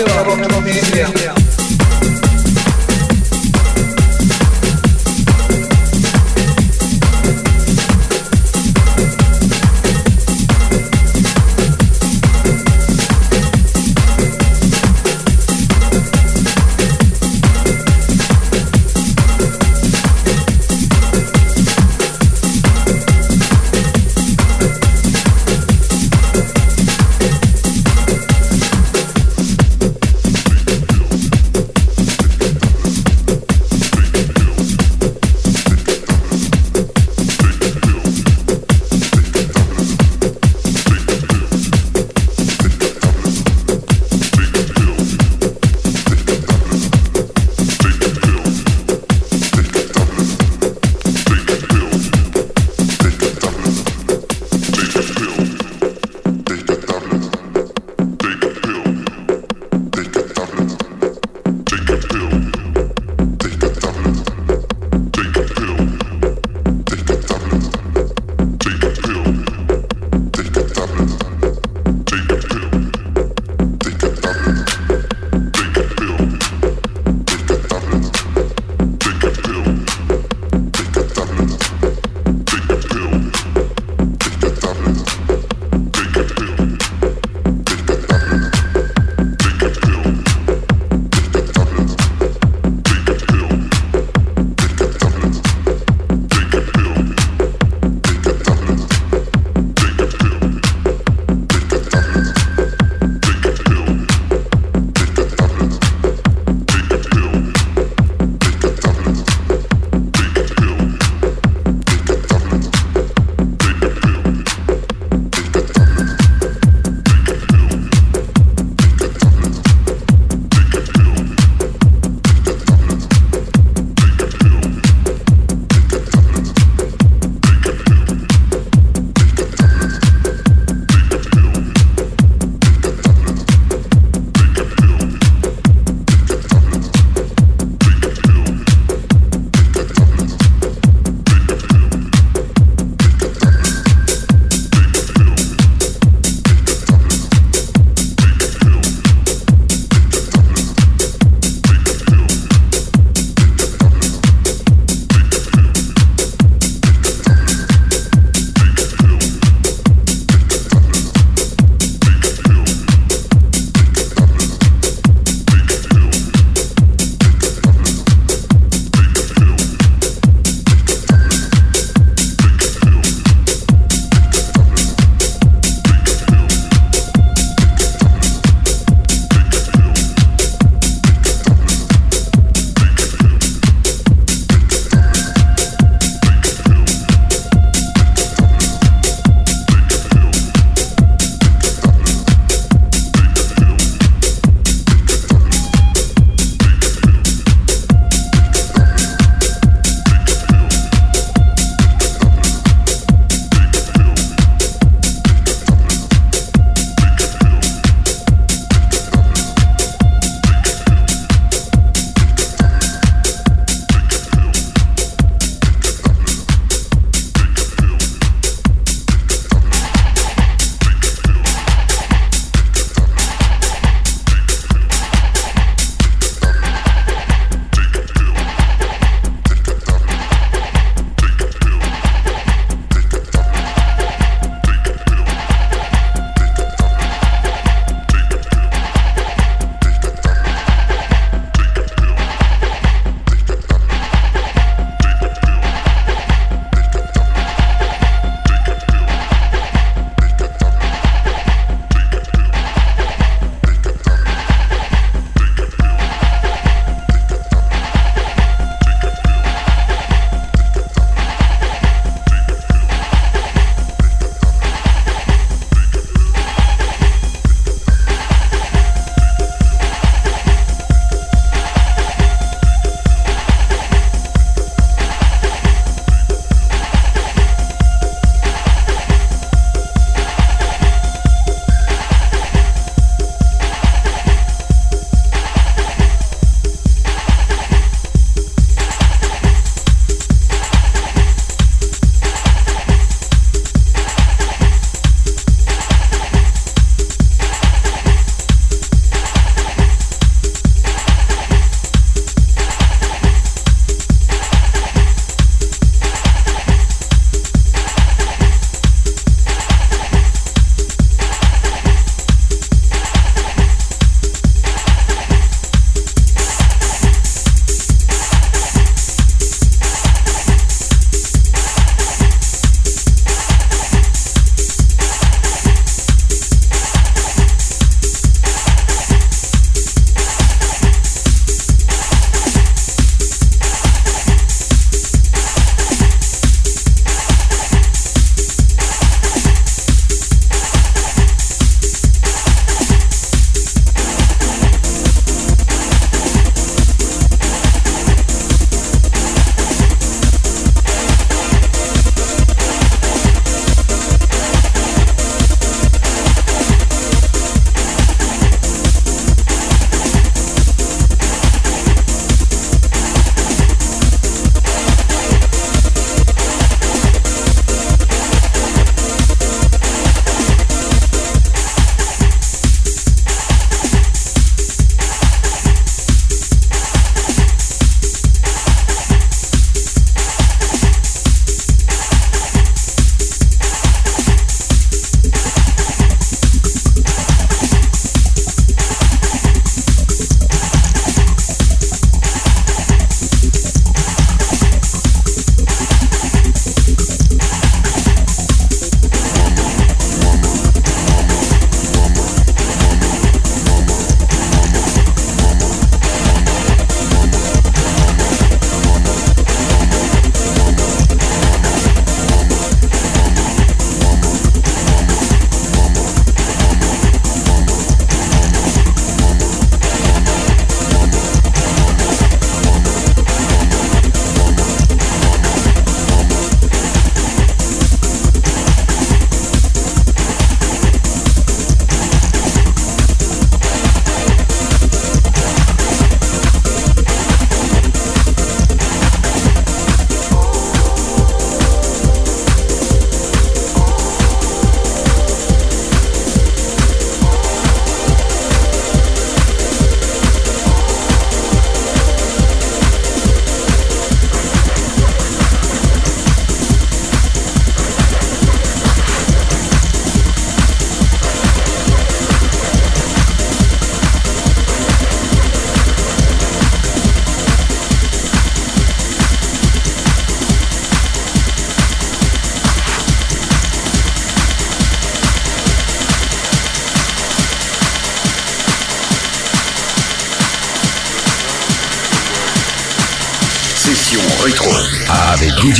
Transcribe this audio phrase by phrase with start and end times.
[0.00, 1.39] Silva,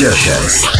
[0.00, 0.79] Joshes.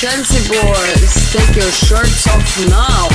[0.00, 3.06] Chelsea boys, take your shirts off now.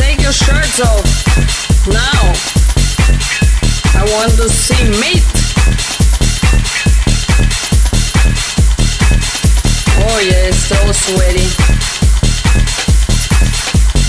[0.00, 1.04] Take your shirts off
[1.88, 2.32] now.
[3.92, 5.24] I want to see meat.
[10.06, 11.74] Oh yeah, they're sweaty.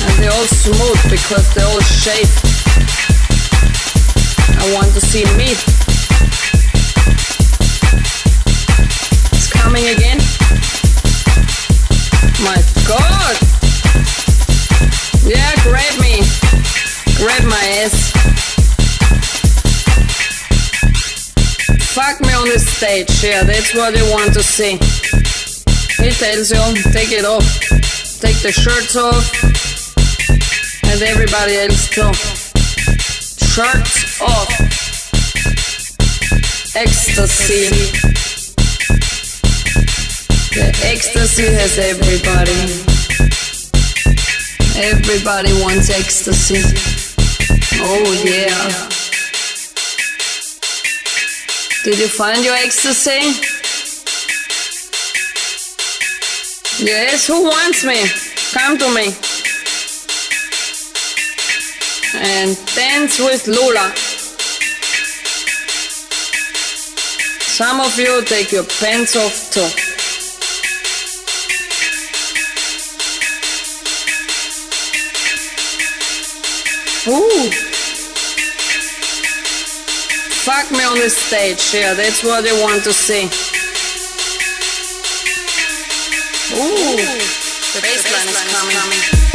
[0.06, 2.38] And they're all smooth because they're all shaved.
[4.62, 5.58] I want to see meat.
[9.34, 10.20] It's coming again.
[12.46, 13.36] My God.
[15.26, 16.22] Yeah, grab me.
[17.18, 18.12] Grab my ass.
[21.96, 23.24] Fuck me on the stage.
[23.24, 24.78] Yeah, that's what they want to see.
[26.04, 27.46] He tells you, take it off.
[28.20, 29.75] Take the shirts off.
[30.96, 32.14] And everybody else too.
[33.52, 34.50] Shirts off.
[36.74, 37.68] ecstasy.
[40.56, 42.62] The ecstasy has everybody.
[44.80, 46.64] Everybody wants ecstasy.
[47.82, 48.88] Oh yeah.
[51.84, 53.36] Did you find your ecstasy?
[56.82, 58.08] Yes, who wants me?
[58.54, 59.35] Come to me.
[62.28, 63.94] And dance with Lola.
[67.46, 69.62] Some of you take your pants off too.
[77.12, 77.52] Ooh.
[80.46, 83.26] Fuck me on the stage, yeah, that's what they want to see.
[86.54, 86.96] Ooh,
[87.74, 89.26] the bassline is coming.
[89.30, 89.35] It's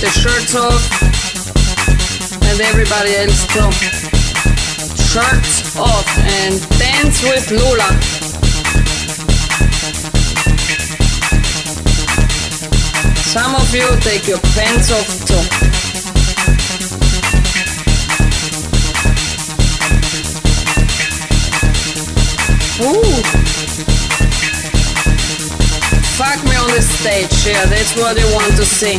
[0.00, 0.80] The shirts off.
[2.48, 3.70] And everybody else too.
[5.12, 6.08] Shirts off
[6.40, 7.84] and dance with Lula.
[13.28, 15.44] Some of you take your pants off too.
[22.84, 23.22] Ooh.
[26.16, 28.98] Fuck me on the stage, yeah, that's what they want to see.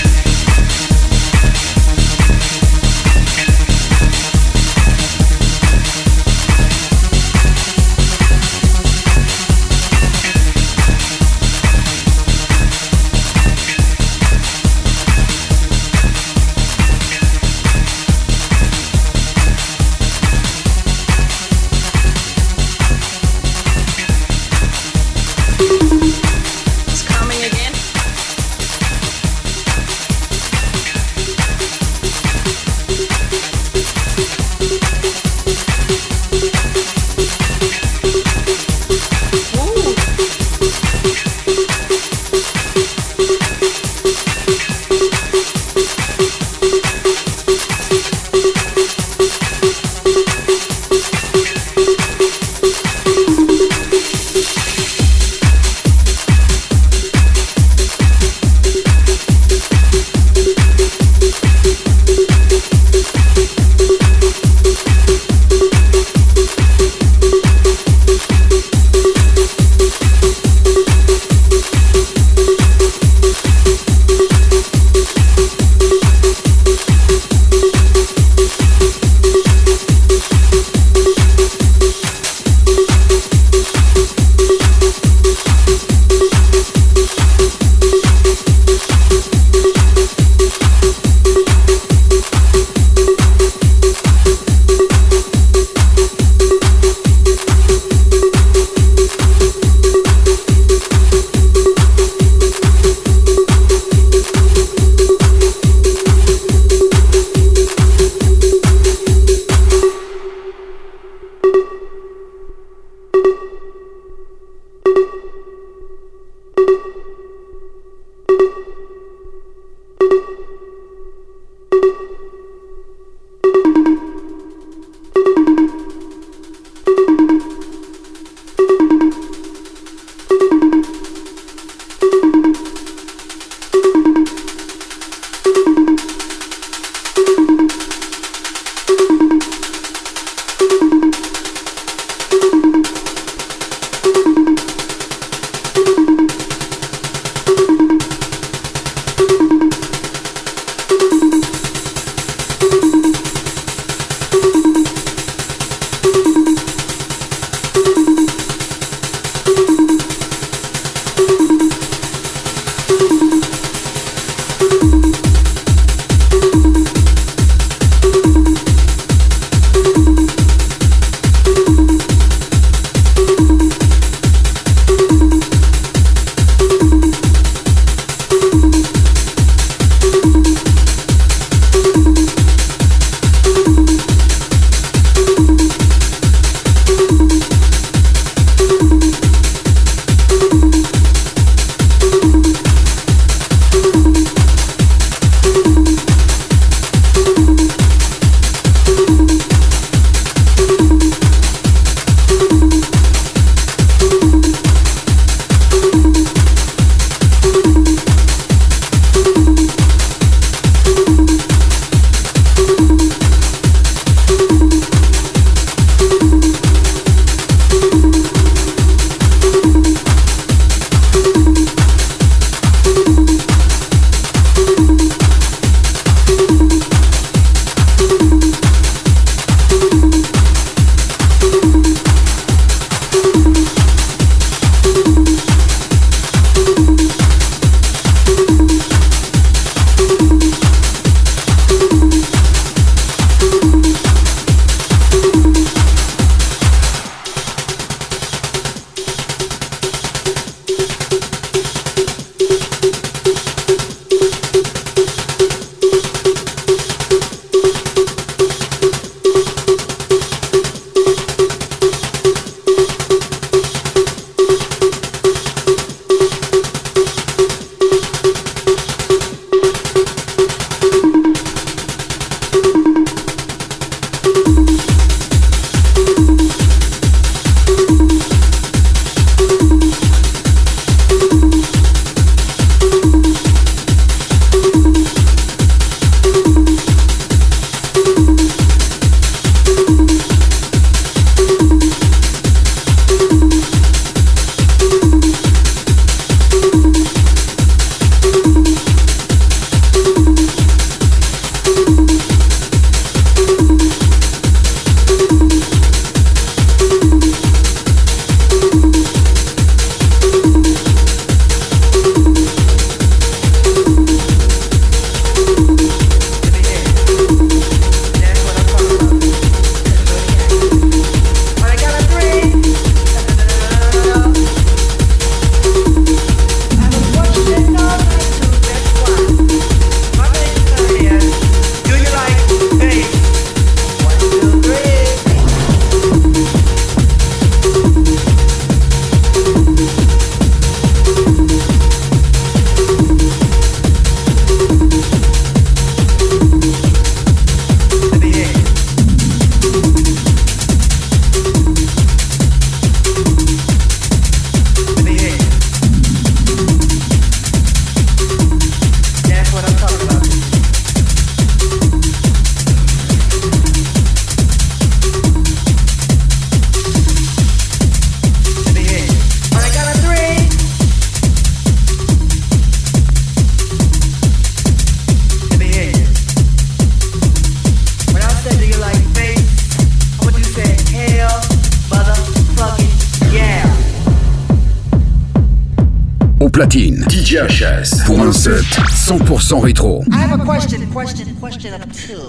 [388.05, 390.03] Pour un set 100% rétro.
[390.11, 392.19] I have a question, question, question of two.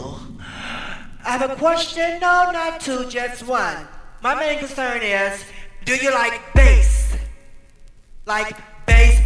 [1.26, 3.88] I have a question, no, not two, just one.
[4.22, 5.44] My main concern is,
[5.84, 7.16] do you like bass?
[8.26, 8.54] Like
[8.86, 9.20] bass,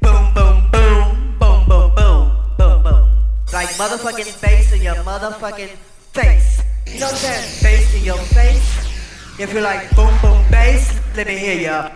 [0.00, 3.08] boom, boom, boom, boom, boom, boom, boom, boom.
[3.52, 5.76] Like motherfucking bass in your motherfucking
[6.14, 6.62] face.
[6.86, 7.62] You know what I'm saying?
[7.62, 9.38] Bass in your face.
[9.38, 11.90] If you like boom, boom, bass, let me hear ya.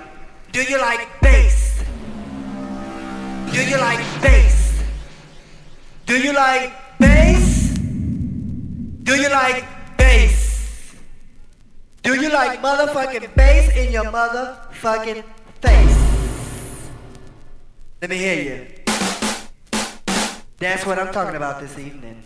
[0.52, 1.08] Do you like?
[3.52, 4.82] Do you like bass?
[6.06, 7.76] Do you like bass?
[9.02, 9.64] Do you like
[9.98, 10.94] bass?
[12.02, 15.22] Do you like motherfucking bass in your motherfucking
[15.60, 16.88] face?
[18.00, 18.66] Let me hear you.
[20.56, 22.24] That's what I'm talking about this evening.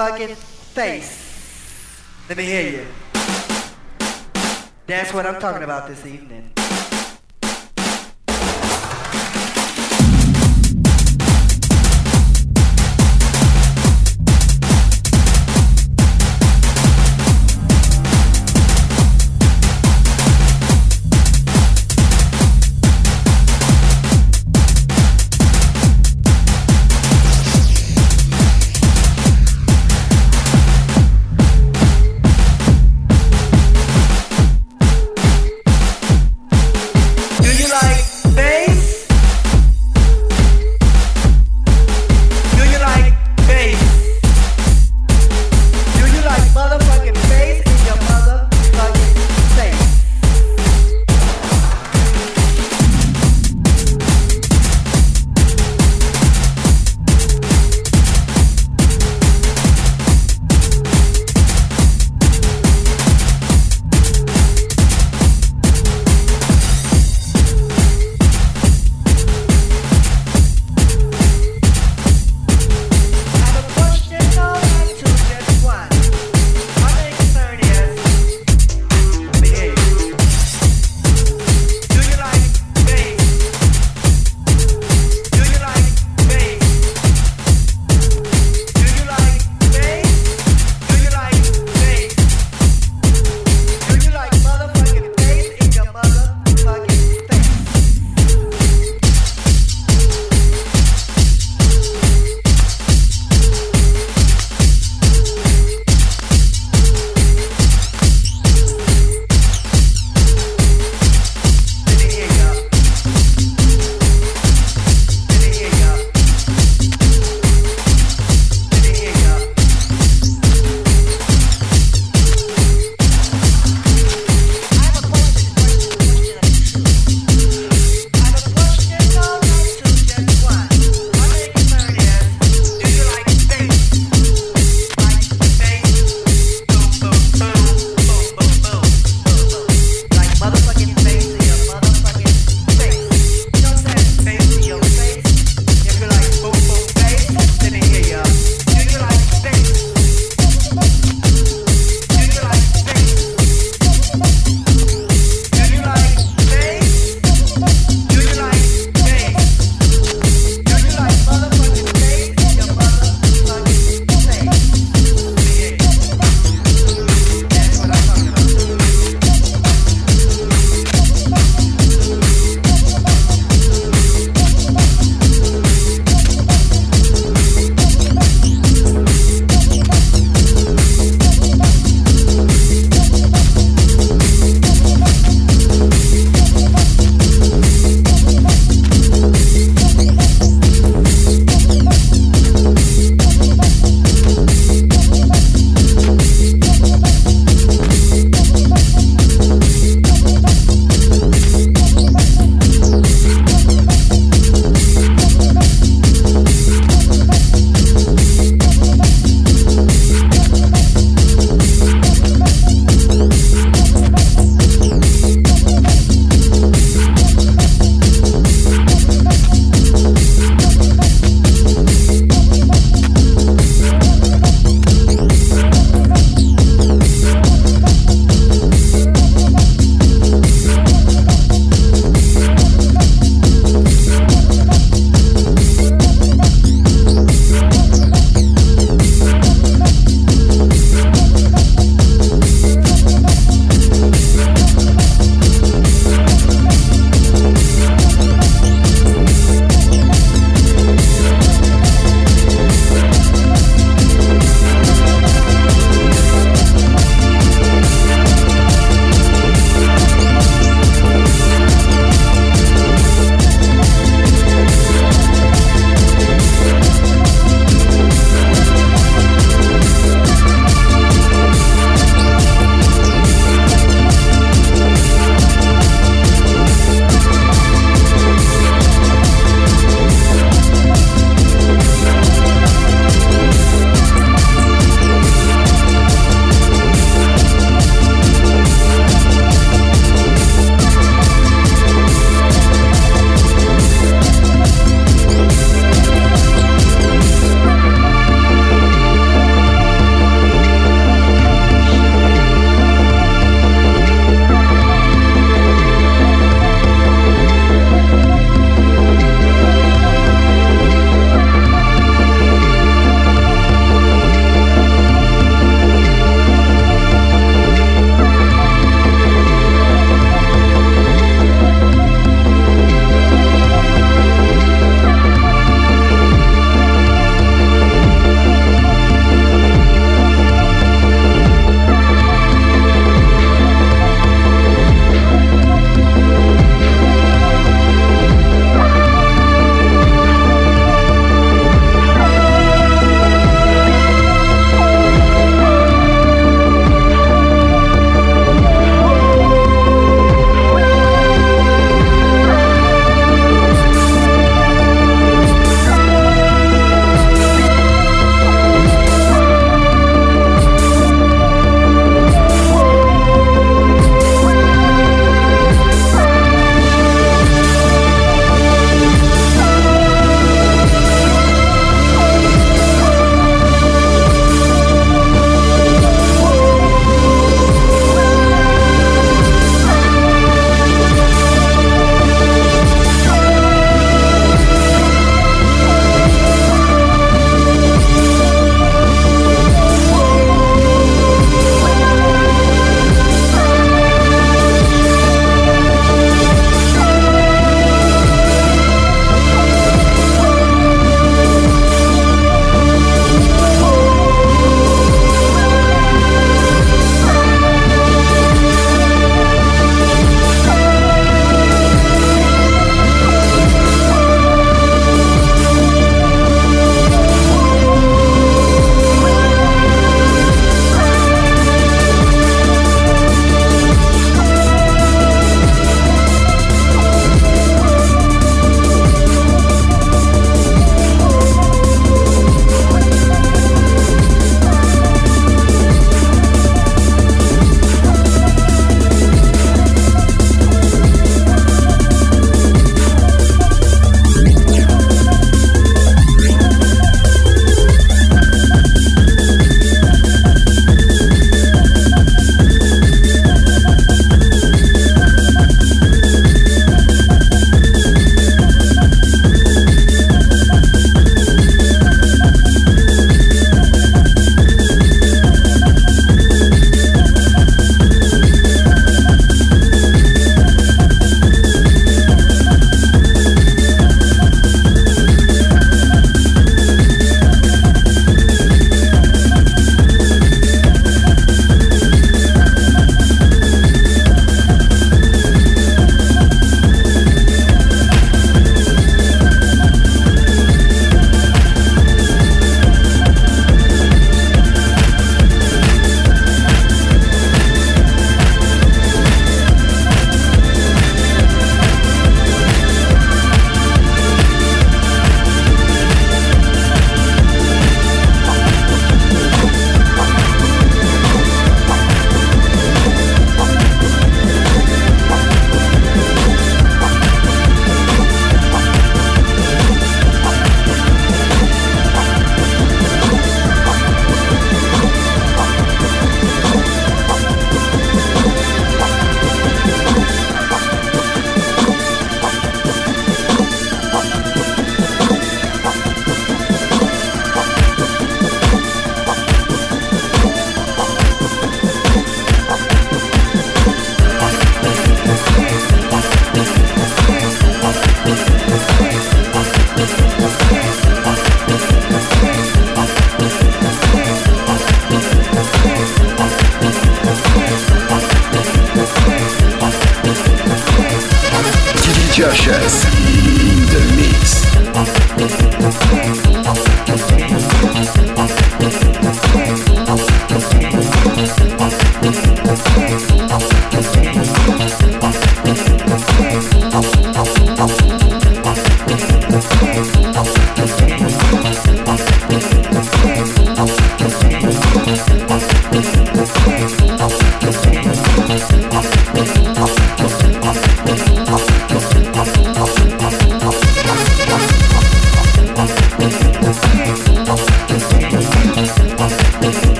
[0.00, 2.02] Motherfucking face?
[2.28, 2.86] Let me hear you.
[4.86, 6.59] That's what I'm talking about this evening.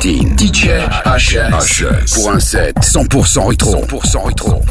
[0.00, 0.36] Platine.
[0.36, 0.70] DJ
[1.04, 2.14] HS.
[2.14, 3.84] Pour un set 100% rétro.
[3.84, 4.62] 100% rétro.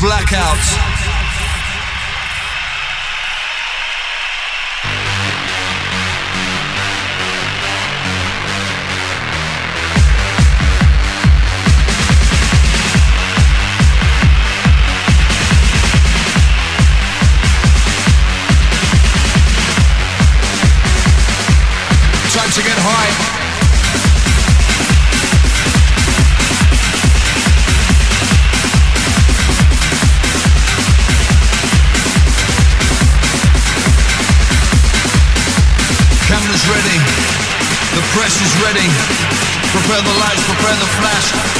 [0.00, 0.59] Blackout.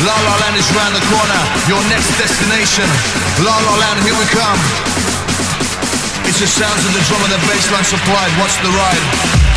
[0.00, 2.88] La La Land is round the corner, your next destination.
[3.44, 4.60] La La Land, here we come.
[6.24, 8.32] It's the sounds of the drum and the bass line supplied.
[8.40, 9.49] What's the ride?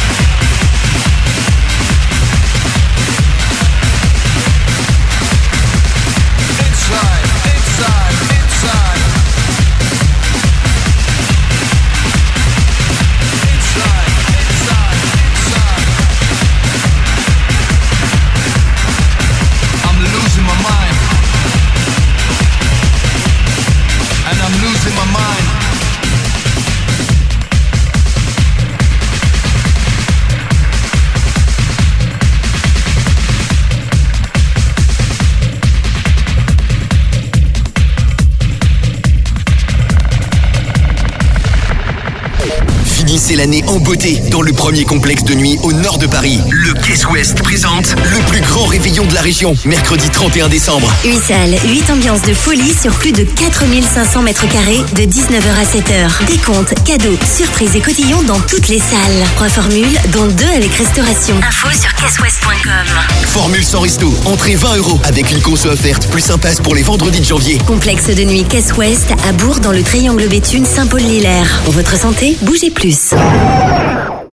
[43.35, 46.39] L'année en beauté dans le premier complexe de nuit au nord de Paris.
[46.51, 50.87] Le Caisse Ouest présente le plus grand réveillon de la région, mercredi 31 décembre.
[51.03, 55.63] 8 salles, 8 ambiances de folie sur plus de 4500 mètres carrés de 19h à
[55.63, 56.25] 7h.
[56.27, 59.25] Décompte, cadeaux, surprises et cotillons dans toutes les salles.
[59.35, 61.35] Trois formules, dont deux avec restauration.
[61.37, 62.85] Info sur caissewest.com.
[63.25, 67.21] Formule sans resto, entrée 20 euros avec une conso offerte, plus impasse pour les vendredis
[67.21, 67.57] de janvier.
[67.65, 71.61] Complexe de nuit Caisse Ouest à Bourg dans le triangle Béthune Saint-Paul-Lilaire.
[71.65, 73.02] Pour votre santé, bougez plus.
[73.13, 73.72] You.